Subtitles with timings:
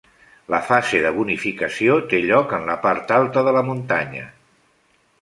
[0.53, 4.29] La fase de bonificació té lloc en la part alta de la muntanya.